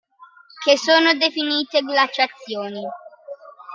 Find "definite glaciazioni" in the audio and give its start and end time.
1.13-2.81